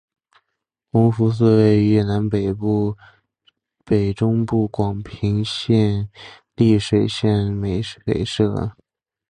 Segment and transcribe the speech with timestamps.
[0.91, 2.51] 弘福寺位于越南北
[4.15, 6.09] 中部广平省
[6.55, 8.71] 丽水县美水社。